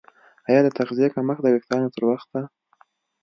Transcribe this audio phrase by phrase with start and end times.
[0.47, 2.39] ایا د تغذیې کمښت د ویښتانو تر وخته